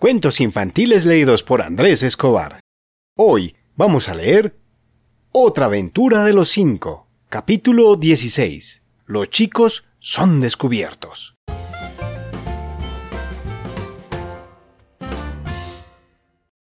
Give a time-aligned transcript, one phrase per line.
[0.00, 2.60] Cuentos infantiles leídos por Andrés Escobar.
[3.18, 4.56] Hoy vamos a leer
[5.30, 8.82] Otra aventura de los cinco, capítulo 16.
[9.04, 11.34] Los chicos son descubiertos.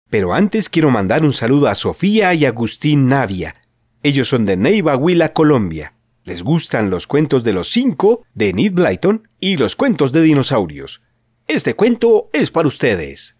[0.09, 3.55] Pero antes quiero mandar un saludo a Sofía y Agustín Navia.
[4.03, 5.93] Ellos son de Neiva, Huila, Colombia.
[6.25, 11.01] Les gustan los cuentos de los cinco de Ned Blyton y los cuentos de dinosaurios.
[11.50, 13.36] Este cuento es para ustedes.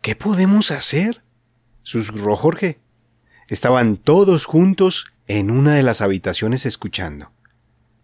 [0.00, 1.22] ¿Qué podemos hacer?
[1.82, 2.80] susurró Jorge.
[3.46, 7.30] Estaban todos juntos en una de las habitaciones escuchando.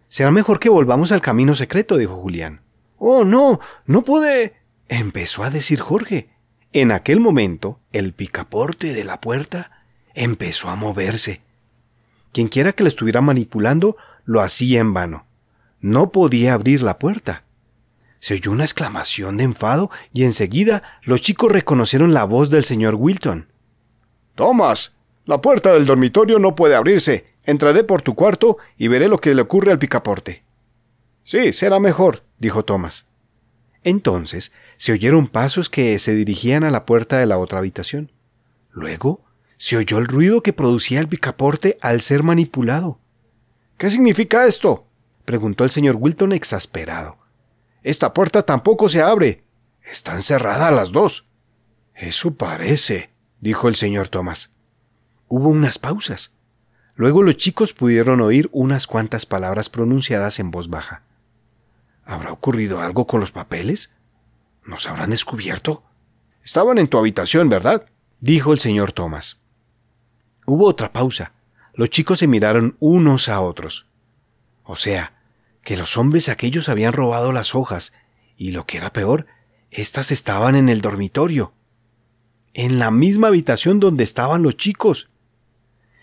[0.09, 2.62] Será mejor que volvamos al camino secreto, dijo Julián.
[2.98, 4.55] Oh, no, no puede.
[4.87, 6.30] empezó a decir Jorge.
[6.73, 11.41] En aquel momento, el picaporte de la puerta empezó a moverse.
[12.30, 15.27] Quienquiera que le estuviera manipulando lo hacía en vano
[15.80, 17.45] no podía abrir la puerta.
[18.20, 22.97] Se oyó una exclamación de enfado y enseguida los chicos reconocieron la voz del señor
[22.97, 23.53] Wilton.
[24.34, 27.27] Thomas, la puerta del dormitorio no puede abrirse.
[27.44, 30.42] Entraré por tu cuarto y veré lo que le ocurre al picaporte.
[31.22, 33.06] Sí, será mejor, dijo Thomas.
[33.84, 38.10] Entonces se oyeron pasos que se dirigían a la puerta de la otra habitación.
[38.70, 39.25] Luego
[39.56, 42.98] se oyó el ruido que producía el picaporte al ser manipulado.
[43.77, 44.88] ¿Qué significa esto?
[45.29, 47.19] Preguntó el señor Wilton exasperado.
[47.83, 49.45] Esta puerta tampoco se abre.
[49.83, 51.27] Están cerradas las dos.
[51.95, 54.55] Eso parece, dijo el señor Thomas.
[55.27, 56.33] Hubo unas pausas.
[56.95, 61.03] Luego los chicos pudieron oír unas cuantas palabras pronunciadas en voz baja.
[62.06, 63.93] ¿Habrá ocurrido algo con los papeles?
[64.65, 65.83] ¿Nos habrán descubierto?
[66.43, 67.84] Estaban en tu habitación, ¿verdad?
[68.21, 69.43] dijo el señor Thomas.
[70.47, 71.34] Hubo otra pausa.
[71.75, 73.87] Los chicos se miraron unos a otros.
[74.65, 75.17] O sea,
[75.62, 77.92] que los hombres aquellos habían robado las hojas,
[78.37, 79.27] y lo que era peor,
[79.70, 81.53] éstas estaban en el dormitorio,
[82.55, 85.11] en la misma habitación donde estaban los chicos.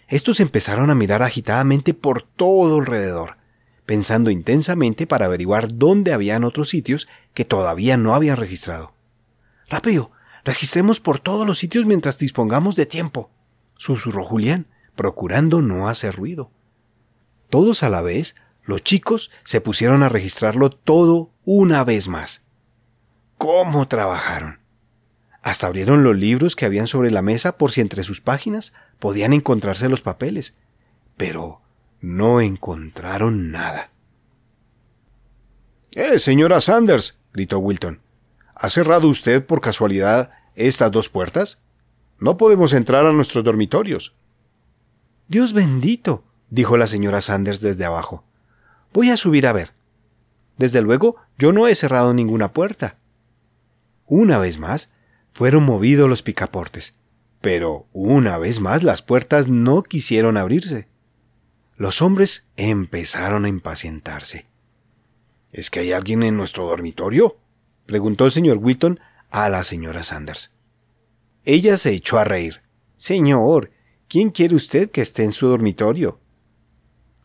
[0.08, 3.38] Estos empezaron a mirar agitadamente por todo alrededor,
[3.86, 8.94] pensando intensamente para averiguar dónde habían otros sitios que todavía no habían registrado.
[9.70, 10.12] Rápido,
[10.44, 13.32] registremos por todos los sitios mientras dispongamos de tiempo,
[13.78, 16.52] susurró Julián, procurando no hacer ruido.
[17.50, 18.36] Todos a la vez
[18.66, 22.46] los chicos se pusieron a registrarlo todo una vez más.
[23.38, 24.60] ¿Cómo trabajaron?
[25.42, 29.34] Hasta abrieron los libros que habían sobre la mesa por si entre sus páginas podían
[29.34, 30.58] encontrarse los papeles.
[31.18, 31.62] Pero
[32.02, 33.92] no encontraron nada.
[35.92, 37.20] ¡Eh, señora Sanders!
[37.32, 38.02] gritó Wilton.
[38.56, 41.62] ¿Ha cerrado usted por casualidad estas dos puertas?
[42.20, 44.16] No podemos entrar a nuestros dormitorios.
[45.28, 48.24] Dios bendito, dijo la señora Sanders desde abajo.
[48.96, 49.74] Voy a subir a ver.
[50.58, 52.98] Desde luego, yo no he cerrado ninguna puerta.
[54.06, 54.90] Una vez más,
[55.32, 56.96] fueron movidos los picaportes,
[57.42, 60.88] pero una vez más las puertas no quisieron abrirse.
[61.76, 64.46] Los hombres empezaron a impacientarse.
[65.52, 67.38] ¿Es que hay alguien en nuestro dormitorio?
[67.86, 70.54] preguntó el señor Wilton a la señora Sanders.
[71.44, 72.62] Ella se echó a reír.
[72.96, 73.72] Señor,
[74.08, 76.22] ¿quién quiere usted que esté en su dormitorio?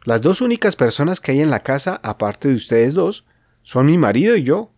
[0.05, 3.27] Las dos únicas personas que hay en la casa, aparte de ustedes dos,
[3.63, 4.73] son mi marido y yo.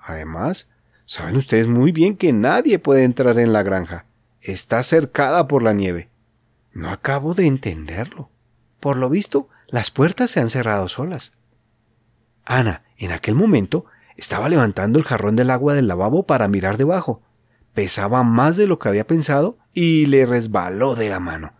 [0.00, 0.68] Además,
[1.06, 4.06] saben ustedes muy bien que nadie puede entrar en la granja.
[4.40, 6.10] Está cercada por la nieve.
[6.72, 8.30] No acabo de entenderlo.
[8.80, 11.34] Por lo visto, las puertas se han cerrado solas.
[12.44, 13.86] Ana, en aquel momento,
[14.16, 17.22] estaba levantando el jarrón del agua del lavabo para mirar debajo.
[17.74, 21.52] Pesaba más de lo que había pensado y le resbaló de la mano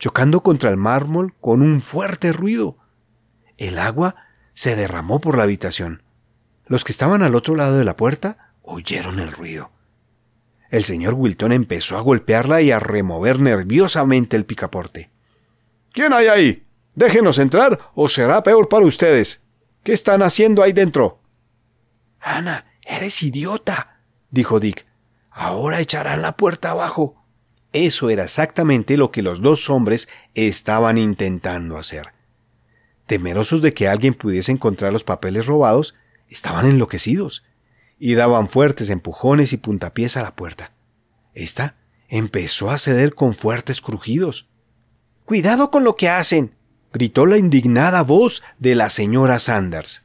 [0.00, 2.78] chocando contra el mármol con un fuerte ruido.
[3.58, 4.16] El agua
[4.54, 6.02] se derramó por la habitación.
[6.66, 9.70] Los que estaban al otro lado de la puerta oyeron el ruido.
[10.70, 15.10] El señor Wilton empezó a golpearla y a remover nerviosamente el picaporte.
[15.92, 16.66] ¿Quién hay ahí?
[16.94, 19.42] Déjenos entrar o será peor para ustedes.
[19.82, 21.20] ¿Qué están haciendo ahí dentro?
[22.20, 24.00] Ana, eres idiota,
[24.30, 24.86] dijo Dick.
[25.30, 27.19] Ahora echarán la puerta abajo.
[27.72, 32.08] Eso era exactamente lo que los dos hombres estaban intentando hacer.
[33.06, 35.94] Temerosos de que alguien pudiese encontrar los papeles robados,
[36.28, 37.44] estaban enloquecidos
[37.98, 40.72] y daban fuertes empujones y puntapiés a la puerta.
[41.34, 41.76] Esta
[42.08, 44.48] empezó a ceder con fuertes crujidos.
[45.24, 46.56] Cuidado con lo que hacen,
[46.92, 50.02] gritó la indignada voz de la señora Sanders.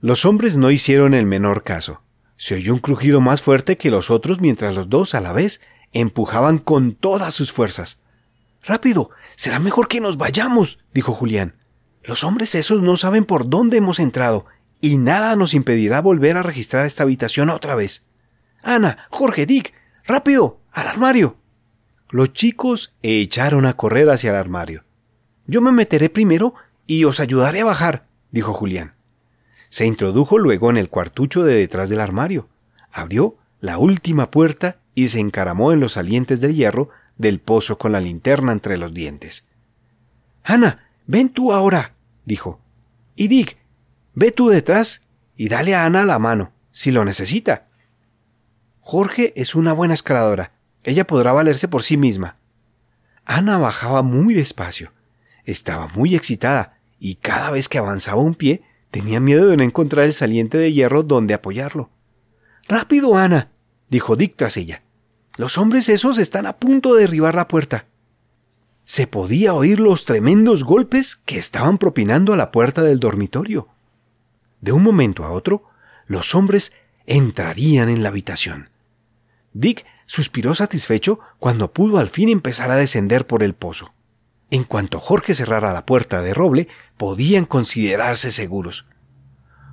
[0.00, 2.02] Los hombres no hicieron el menor caso.
[2.36, 5.60] Se oyó un crujido más fuerte que los otros mientras los dos a la vez
[5.92, 8.00] empujaban con todas sus fuerzas.
[8.64, 11.56] Rápido, será mejor que nos vayamos, dijo Julián.
[12.02, 14.46] Los hombres esos no saben por dónde hemos entrado,
[14.80, 18.06] y nada nos impedirá volver a registrar esta habitación otra vez.
[18.62, 19.74] Ana, Jorge, Dick,
[20.04, 21.36] rápido, al armario.
[22.10, 24.84] Los chicos echaron a correr hacia el armario.
[25.46, 26.54] Yo me meteré primero
[26.86, 28.94] y os ayudaré a bajar, dijo Julián.
[29.70, 32.48] Se introdujo luego en el cuartucho de detrás del armario,
[32.90, 37.92] abrió la última puerta y se encaramó en los salientes de hierro del pozo con
[37.92, 39.46] la linterna entre los dientes.
[40.44, 41.94] Ana, ven tú ahora,
[42.24, 42.60] dijo.
[43.14, 43.58] Y Dick,
[44.14, 45.04] ve tú detrás
[45.36, 47.68] y dale a Ana la mano, si lo necesita.
[48.80, 50.52] Jorge es una buena escaladora.
[50.82, 52.36] Ella podrá valerse por sí misma.
[53.24, 54.92] Ana bajaba muy despacio.
[55.44, 60.04] Estaba muy excitada y cada vez que avanzaba un pie tenía miedo de no encontrar
[60.04, 61.90] el saliente de hierro donde apoyarlo.
[62.68, 63.51] Rápido, Ana,
[63.92, 64.82] dijo Dick tras ella.
[65.36, 67.84] Los hombres esos están a punto de derribar la puerta.
[68.86, 73.68] Se podía oír los tremendos golpes que estaban propinando a la puerta del dormitorio.
[74.62, 75.64] De un momento a otro,
[76.06, 76.72] los hombres
[77.04, 78.70] entrarían en la habitación.
[79.52, 83.92] Dick suspiró satisfecho cuando pudo al fin empezar a descender por el pozo.
[84.50, 88.86] En cuanto Jorge cerrara la puerta de roble, podían considerarse seguros.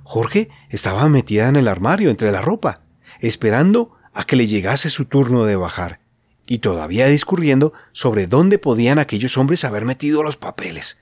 [0.04, 2.82] Jorge estaba metida en el armario entre la ropa,
[3.20, 5.98] esperando a que le llegase su turno de bajar,
[6.46, 10.98] y todavía discurriendo sobre dónde podían aquellos hombres haber metido los papeles.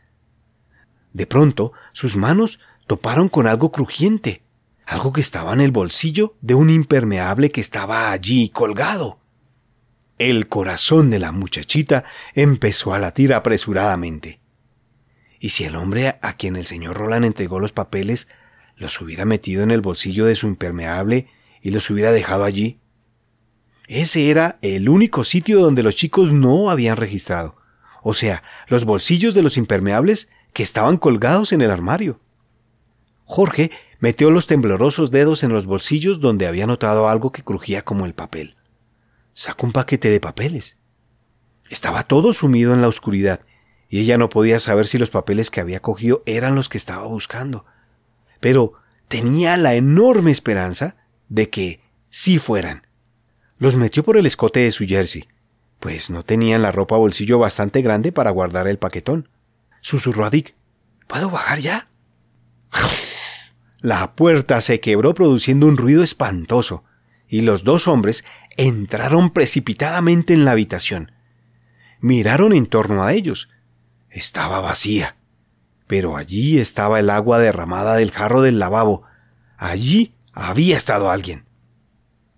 [1.12, 4.43] De pronto, sus manos toparon con algo crujiente,
[4.87, 9.19] algo que estaba en el bolsillo de un impermeable que estaba allí colgado.
[10.19, 12.05] El corazón de la muchachita
[12.35, 14.38] empezó a latir apresuradamente.
[15.41, 18.29] ¿Y si el hombre a quien el señor Roland entregó los papeles
[18.76, 21.26] los hubiera metido en el bolsillo de su impermeable
[21.61, 22.79] y los hubiera dejado allí?
[23.88, 27.56] Ese era el único sitio donde los chicos no habían registrado,
[28.02, 32.20] o sea, los bolsillos de los impermeables que estaban colgados en el armario.
[33.25, 38.05] Jorge metió los temblorosos dedos en los bolsillos donde había notado algo que crujía como
[38.05, 38.56] el papel.
[39.32, 40.79] Sacó un paquete de papeles.
[41.70, 43.40] Estaba todo sumido en la oscuridad,
[43.88, 47.06] y ella no podía saber si los papeles que había cogido eran los que estaba
[47.06, 47.64] buscando.
[48.38, 48.75] Pero
[49.08, 50.96] tenía la enorme esperanza
[51.31, 51.81] de que
[52.11, 52.88] sí fueran.
[53.59, 55.29] Los metió por el escote de su jersey,
[55.81, 59.29] pues no tenían la ropa bolsillo bastante grande para guardar el paquetón.
[59.81, 60.55] Susurró a Dick.
[61.07, 61.89] ¿Puedo bajar ya?
[63.81, 66.85] La puerta se quebró produciendo un ruido espantoso,
[67.29, 68.25] y los dos hombres
[68.57, 71.13] entraron precipitadamente en la habitación.
[72.01, 73.49] Miraron en torno a ellos.
[74.11, 75.17] Estaba vacía.
[75.87, 79.05] Pero allí estaba el agua derramada del jarro del lavabo.
[79.57, 81.45] Allí había estado alguien.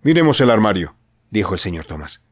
[0.02, 0.94] Miremos el armario,
[1.30, 2.24] dijo el señor Tomás.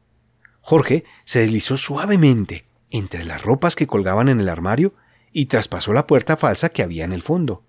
[0.61, 4.93] Jorge se deslizó suavemente entre las ropas que colgaban en el armario
[5.31, 7.63] y traspasó la puerta falsa que había en el fondo.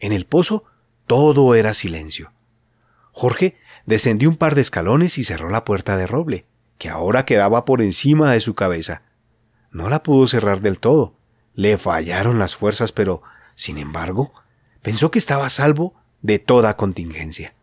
[0.00, 0.64] En el pozo
[1.06, 2.32] todo era silencio.
[3.12, 6.46] Jorge descendió un par de escalones y cerró la puerta de roble,
[6.78, 9.02] que ahora quedaba por encima de su cabeza.
[9.72, 11.14] No la pudo cerrar del todo.
[11.54, 13.22] Le fallaron las fuerzas, pero,
[13.54, 14.32] sin embargo,
[14.82, 17.54] pensó que estaba salvo de toda contingencia.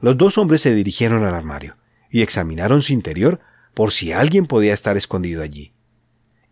[0.00, 1.76] Los dos hombres se dirigieron al armario
[2.10, 3.40] y examinaron su interior
[3.74, 5.72] por si alguien podía estar escondido allí.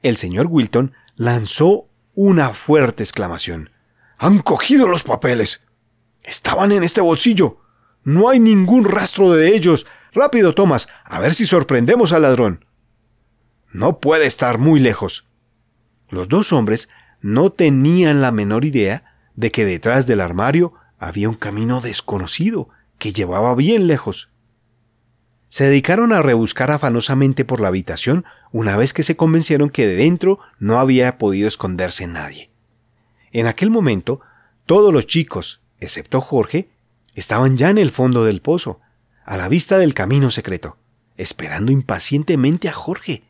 [0.02, 3.70] El señor Wilton lanzó una fuerte exclamación.
[4.18, 5.60] Han cogido los papeles.
[6.22, 7.60] Estaban en este bolsillo.
[8.04, 9.86] No hay ningún rastro de ellos.
[10.12, 12.64] Rápido, Thomas, a ver si sorprendemos al ladrón.
[13.70, 15.26] No puede estar muy lejos.
[16.08, 16.88] Los dos hombres
[17.20, 22.68] no tenían la menor idea de que detrás del armario había un camino desconocido
[23.02, 24.30] que llevaba bien lejos.
[25.48, 29.96] Se dedicaron a rebuscar afanosamente por la habitación una vez que se convencieron que de
[29.96, 32.52] dentro no había podido esconderse nadie.
[33.32, 34.20] En aquel momento,
[34.66, 36.70] todos los chicos, excepto Jorge,
[37.16, 38.78] estaban ya en el fondo del pozo,
[39.24, 40.76] a la vista del camino secreto,
[41.16, 43.24] esperando impacientemente a Jorge.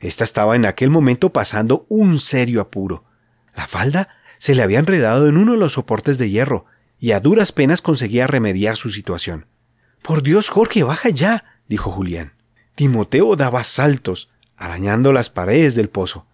[0.00, 3.04] Esta estaba en aquel momento pasando un serio apuro.
[3.54, 6.66] La falda se le había enredado en uno de los soportes de hierro,
[7.00, 9.46] y a duras penas conseguía remediar su situación.
[10.02, 12.34] Por Dios, Jorge, baja ya, dijo Julián.
[12.76, 16.26] Timoteo daba saltos, arañando las paredes del pozo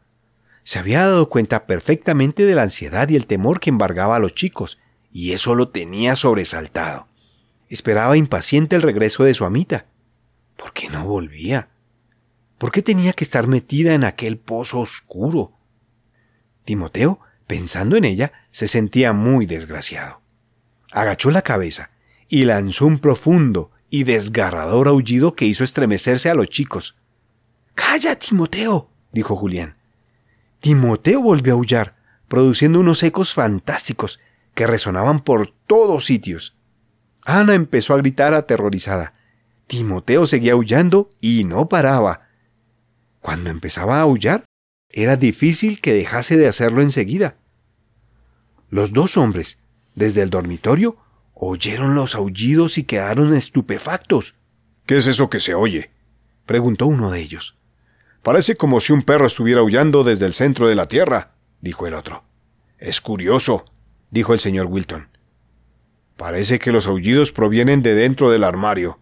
[0.66, 4.35] se había dado cuenta perfectamente de la ansiedad y el temor que embargaba a los
[4.35, 4.80] chicos,
[5.12, 7.06] y eso lo tenía sobresaltado.
[7.68, 9.87] Esperaba impaciente el regreso de su amita.
[10.56, 11.68] ¿Por qué no volvía?
[12.58, 15.52] ¿Por qué tenía que estar metida en aquel pozo oscuro?
[16.64, 20.20] Timoteo, pensando en ella, se sentía muy desgraciado.
[20.96, 21.90] Agachó la cabeza
[22.26, 26.96] y lanzó un profundo y desgarrador aullido que hizo estremecerse a los chicos.
[27.74, 29.76] Calla, Timoteo, dijo Julián.
[30.58, 31.96] Timoteo volvió a aullar,
[32.28, 34.20] produciendo unos ecos fantásticos
[34.54, 36.56] que resonaban por todos sitios.
[37.26, 39.12] Ana empezó a gritar aterrorizada.
[39.66, 42.28] Timoteo seguía aullando y no paraba.
[43.20, 44.46] Cuando empezaba a aullar,
[44.88, 47.36] era difícil que dejase de hacerlo enseguida.
[48.70, 49.58] Los dos hombres,
[49.96, 50.96] desde el dormitorio,
[51.34, 54.34] oyeron los aullidos y quedaron estupefactos.
[54.86, 55.90] ¿Qué es eso que se oye?
[56.44, 57.56] preguntó uno de ellos.
[58.22, 61.94] Parece como si un perro estuviera aullando desde el centro de la tierra, dijo el
[61.94, 62.22] otro.
[62.78, 63.64] Es curioso,
[64.10, 65.08] dijo el señor Wilton.
[66.16, 68.98] Parece que los aullidos provienen de dentro del armario.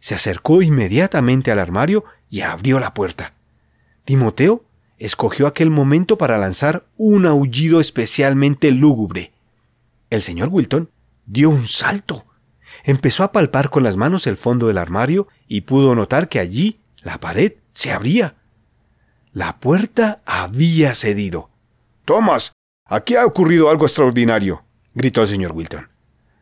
[0.00, 3.34] Se acercó inmediatamente al armario y abrió la puerta.
[4.04, 4.64] Timoteo
[4.98, 9.32] escogió aquel momento para lanzar un aullido especialmente lúgubre.
[10.12, 10.90] El señor Wilton
[11.24, 12.26] dio un salto.
[12.84, 16.80] Empezó a palpar con las manos el fondo del armario y pudo notar que allí
[17.00, 18.34] la pared se abría.
[19.32, 21.48] La puerta había cedido.
[22.04, 22.52] Thomas,
[22.84, 25.88] aquí ha ocurrido algo extraordinario, gritó el señor Wilton.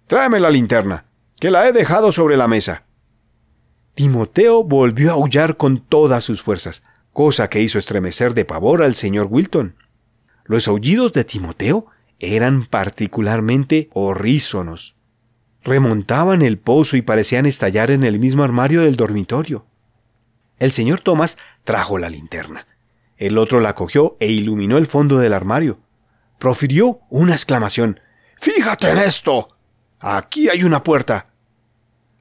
[0.09, 1.05] Tráeme la linterna,
[1.39, 2.83] que la he dejado sobre la mesa.
[3.95, 8.97] Timoteo volvió a aullar con todas sus fuerzas cosa que hizo estremecer de pavor al
[8.97, 9.77] señor Wilton.
[10.45, 11.87] Los aullidos de Timoteo
[12.21, 14.97] eran particularmente horrísonos.
[15.63, 19.67] Remontaban el pozo y parecían estallar en el mismo armario del dormitorio.
[20.59, 22.67] El señor Thomas trajo la linterna.
[23.17, 25.81] El otro la cogió e iluminó el fondo del armario.
[26.39, 28.01] Profirió una exclamación.
[28.39, 29.57] Fíjate en esto.
[29.99, 31.31] Aquí hay una puerta.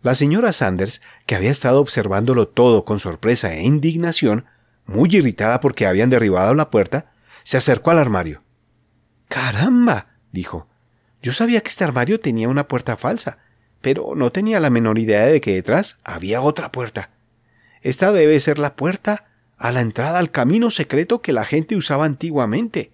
[0.02, 4.46] La señora Sanders, que había estado observándolo todo con sorpresa e indignación,
[4.86, 7.12] muy irritada porque habían derribado la puerta,
[7.44, 8.44] se acercó al armario.
[9.30, 10.68] Caramba, dijo.
[11.22, 13.38] Yo sabía que este armario tenía una puerta falsa,
[13.80, 17.12] pero no tenía la menor idea de que detrás había otra puerta.
[17.82, 19.26] Esta debe ser la puerta
[19.58, 22.92] a la entrada al camino secreto que la gente usaba antiguamente.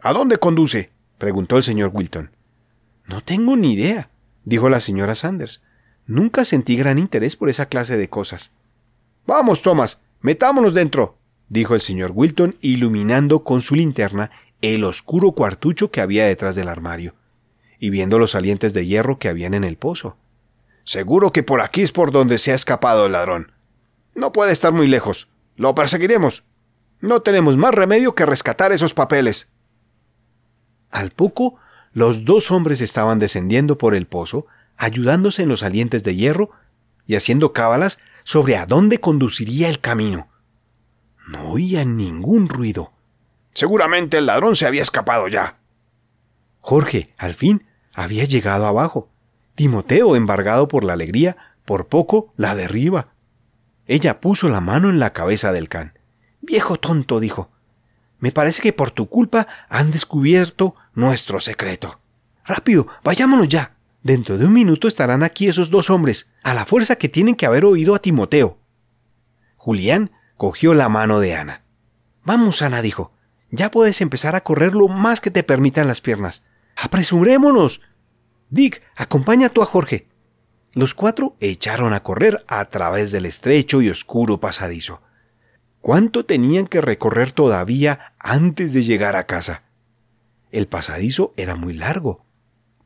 [0.00, 0.92] ¿A dónde conduce?
[1.18, 2.30] preguntó el señor Wilton.
[3.04, 4.10] No tengo ni idea,
[4.44, 5.64] dijo la señora Sanders.
[6.06, 8.52] Nunca sentí gran interés por esa clase de cosas.
[9.26, 11.18] Vamos, Thomas, Metámonos dentro,
[11.50, 14.30] dijo el señor Wilton, iluminando con su linterna
[14.64, 17.14] el oscuro cuartucho que había detrás del armario,
[17.78, 20.16] y viendo los salientes de hierro que habían en el pozo.
[20.84, 23.52] Seguro que por aquí es por donde se ha escapado el ladrón.
[24.14, 25.28] No puede estar muy lejos.
[25.56, 26.44] Lo perseguiremos.
[27.00, 29.48] No tenemos más remedio que rescatar esos papeles.
[30.90, 31.56] Al poco,
[31.92, 36.50] los dos hombres estaban descendiendo por el pozo, ayudándose en los salientes de hierro
[37.06, 40.28] y haciendo cábalas sobre a dónde conduciría el camino.
[41.28, 42.93] No oían ningún ruido.
[43.54, 45.58] Seguramente el ladrón se había escapado ya.
[46.60, 49.10] Jorge, al fin, había llegado abajo.
[49.54, 53.14] Timoteo, embargado por la alegría, por poco la derriba.
[53.86, 55.98] Ella puso la mano en la cabeza del can.
[56.40, 57.50] Viejo tonto, dijo.
[58.18, 62.00] Me parece que por tu culpa han descubierto nuestro secreto.
[62.44, 63.76] Rápido, vayámonos ya.
[64.02, 67.46] Dentro de un minuto estarán aquí esos dos hombres, a la fuerza que tienen que
[67.46, 68.58] haber oído a Timoteo.
[69.56, 71.62] Julián cogió la mano de Ana.
[72.22, 73.12] Vamos, Ana, dijo.
[73.54, 76.44] Ya puedes empezar a correr lo más que te permitan las piernas.
[76.76, 77.80] ¡Apresurémonos!
[78.50, 80.08] Dick, acompaña tú a Jorge.
[80.72, 85.02] Los cuatro echaron a correr a través del estrecho y oscuro pasadizo.
[85.80, 89.62] ¿Cuánto tenían que recorrer todavía antes de llegar a casa?
[90.50, 92.24] El pasadizo era muy largo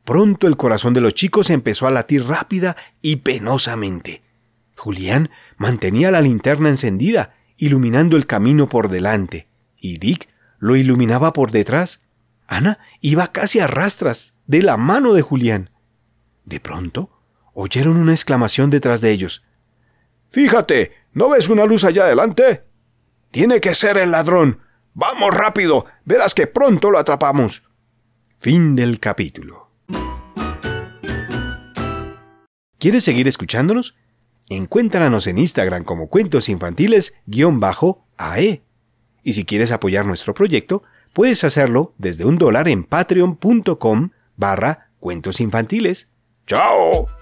[0.09, 4.23] Pronto el corazón de los chicos empezó a latir rápida y penosamente.
[4.75, 9.47] Julián mantenía la linterna encendida, iluminando el camino por delante,
[9.79, 10.27] y Dick
[10.59, 12.03] lo iluminaba por detrás.
[12.47, 15.71] Ana iba casi a rastras, de la mano de Julián.
[16.45, 17.11] De pronto,
[17.53, 19.43] oyeron una exclamación detrás de ellos.
[20.29, 22.63] Fíjate, ¿no ves una luz allá adelante?
[23.31, 24.59] Tiene que ser el ladrón.
[24.93, 27.63] Vamos rápido, verás que pronto lo atrapamos.
[28.39, 29.69] Fin del capítulo.
[32.79, 33.95] ¿Quieres seguir escuchándonos?
[34.47, 38.63] Encuéntranos en Instagram como cuentos infantiles-ae.
[39.23, 40.83] Y si quieres apoyar nuestro proyecto,
[41.13, 46.09] puedes hacerlo desde un dólar en patreon.com barra cuentos infantiles.
[46.47, 47.18] ¡Chao!